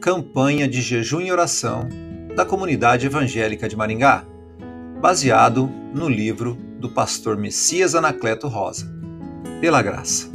[0.00, 1.86] Campanha de Jejum e Oração
[2.34, 4.24] da Comunidade Evangélica de Maringá,
[4.98, 8.90] baseado no livro do pastor Messias Anacleto Rosa.
[9.60, 10.30] Pela graça.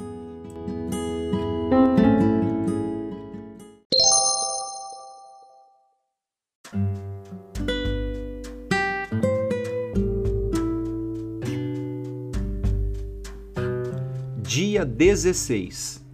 [14.44, 16.06] Dia 16.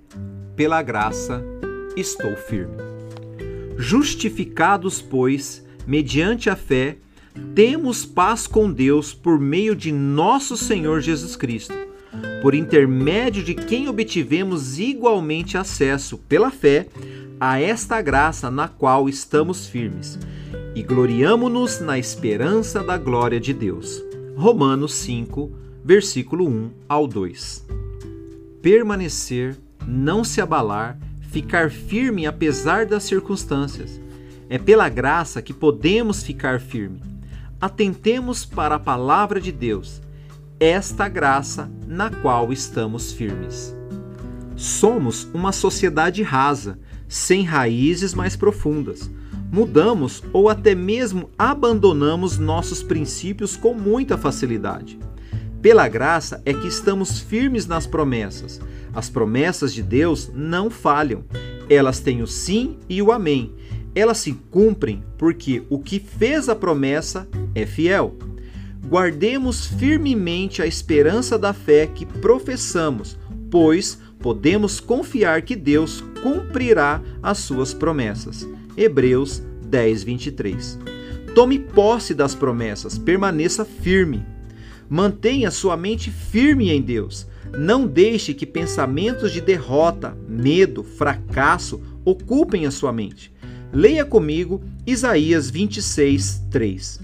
[0.55, 1.43] Pela graça,
[1.97, 2.90] estou firme.
[3.77, 6.97] Justificados, pois, mediante a fé,
[7.55, 11.73] temos paz com Deus por meio de nosso Senhor Jesus Cristo,
[12.41, 16.87] por intermédio de quem obtivemos igualmente acesso, pela fé,
[17.39, 20.19] a esta graça na qual estamos firmes,
[20.75, 24.03] e gloriamo-nos na esperança da glória de Deus.
[24.35, 25.51] Romanos 5,
[25.83, 27.65] versículo 1 ao 2.
[28.61, 30.99] Permanecer, não se abalar,
[31.31, 33.99] ficar firme apesar das circunstâncias.
[34.49, 37.01] É pela graça que podemos ficar firme.
[37.59, 40.01] Atentemos para a palavra de Deus,
[40.59, 43.73] esta graça na qual estamos firmes.
[44.57, 49.09] Somos uma sociedade rasa, sem raízes mais profundas.
[49.51, 54.99] Mudamos ou até mesmo abandonamos nossos princípios com muita facilidade.
[55.61, 58.59] Pela graça é que estamos firmes nas promessas.
[58.93, 61.23] As promessas de Deus não falham.
[61.69, 63.53] Elas têm o sim e o amém.
[63.93, 68.17] Elas se cumprem porque o que fez a promessa é fiel.
[68.87, 73.15] Guardemos firmemente a esperança da fé que professamos,
[73.51, 78.47] pois podemos confiar que Deus cumprirá as suas promessas.
[78.75, 80.79] Hebreus 10, 23.
[81.35, 84.25] Tome posse das promessas, permaneça firme.
[84.91, 87.25] Mantenha sua mente firme em Deus.
[87.57, 93.33] Não deixe que pensamentos de derrota, medo, fracasso ocupem a sua mente.
[93.71, 96.99] Leia comigo Isaías 26, 3.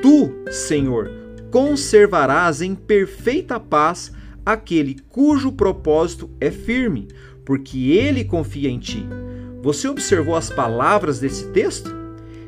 [0.00, 1.10] Tu, Senhor,
[1.50, 4.12] conservarás em perfeita paz
[4.46, 7.08] aquele cujo propósito é firme,
[7.44, 9.04] porque ele confia em ti.
[9.60, 11.92] Você observou as palavras desse texto?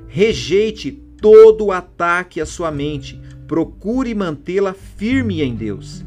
[0.06, 3.19] Rejeite todo ataque à sua mente
[3.50, 6.04] procure mantê-la firme em Deus.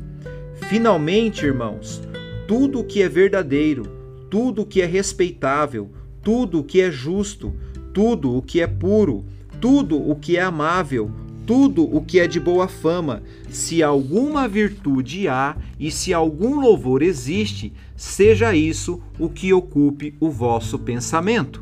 [0.69, 2.01] Finalmente, irmãos,
[2.47, 3.83] tudo o que é verdadeiro,
[4.29, 7.53] tudo o que é respeitável, tudo o que é justo,
[7.93, 9.25] tudo o que é puro,
[9.59, 11.11] tudo o que é amável,
[11.45, 17.01] tudo o que é de boa fama, se alguma virtude há e se algum louvor
[17.01, 21.61] existe, seja isso o que ocupe o vosso pensamento.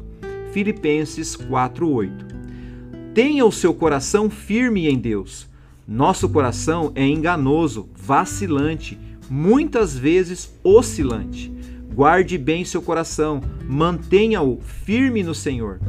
[0.51, 2.27] Filipenses 4:8.
[3.15, 5.49] Tenha o seu coração firme em Deus
[5.87, 8.97] nosso coração é enganoso, vacilante,
[9.29, 11.51] muitas vezes oscilante.
[11.93, 15.79] Guarde bem seu coração, mantenha-o firme no Senhor.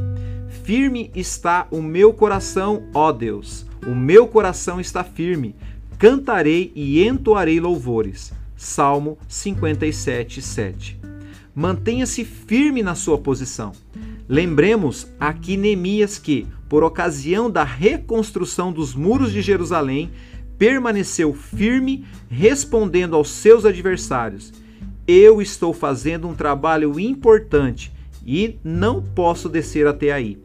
[0.65, 3.67] Firme está o meu coração, ó Deus.
[3.87, 5.55] O meu coração está firme.
[5.99, 8.33] Cantarei e entoarei louvores.
[8.57, 11.01] Salmo 57, 7.
[11.55, 13.73] Mantenha-se firme na sua posição.
[14.29, 20.11] Lembremos aqui Neemias que, por ocasião da reconstrução dos muros de Jerusalém,
[20.57, 24.53] permaneceu firme, respondendo aos seus adversários:
[25.07, 27.93] Eu estou fazendo um trabalho importante
[28.25, 30.39] e não posso descer até aí.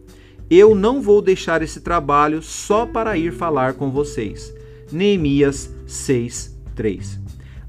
[0.49, 4.53] Eu não vou deixar esse trabalho só para ir falar com vocês.
[4.91, 7.19] Neemias 6:3.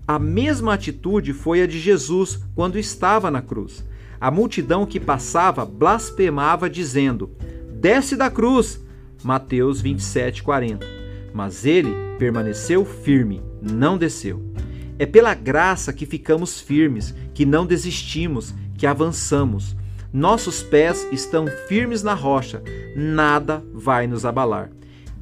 [0.06, 3.84] A mesma atitude foi a de Jesus quando estava na cruz.
[4.20, 7.30] A multidão que passava blasfemava dizendo:
[7.70, 8.84] desce da cruz.
[9.22, 10.86] Mateus 27, 40.
[11.34, 14.42] Mas ele permaneceu firme, não desceu.
[14.98, 19.76] É pela graça que ficamos firmes, que não desistimos, que avançamos.
[20.12, 22.62] Nossos pés estão firmes na rocha,
[22.96, 24.70] nada vai nos abalar.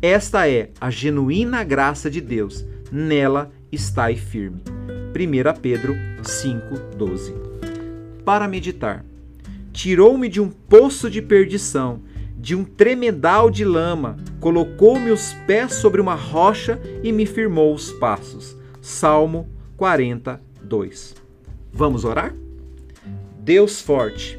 [0.01, 4.63] Esta é a genuína graça de Deus, nela estai firme.
[5.15, 7.46] 1 Pedro 5,12
[8.27, 9.05] Para meditar,
[9.73, 12.03] tirou-me de um poço de perdição
[12.37, 17.93] de um tremedal de lama, colocou-me os pés sobre uma rocha e me firmou os
[17.93, 18.57] passos.
[18.81, 21.15] Salmo 42.
[21.73, 22.35] Vamos orar?
[23.39, 24.37] Deus forte,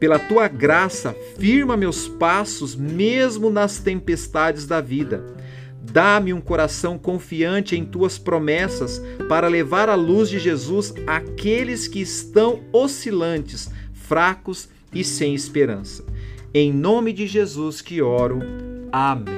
[0.00, 5.24] pela tua graça, firma meus passos mesmo nas tempestades da vida.
[5.90, 12.00] Dá-me um coração confiante em tuas promessas para levar a luz de Jesus àqueles que
[12.00, 16.04] estão oscilantes, fracos e sem esperança.
[16.52, 18.40] Em nome de Jesus que oro.
[18.92, 19.37] Amém.